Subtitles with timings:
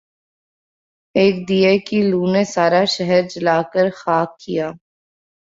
[1.15, 4.67] ایک دیے کی لو نے سارا شہر جلا کر خاک کیا